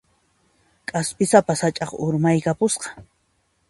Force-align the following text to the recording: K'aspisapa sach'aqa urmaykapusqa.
K'aspisapa 0.93 1.57
sach'aqa 1.61 2.01
urmaykapusqa. 2.07 2.95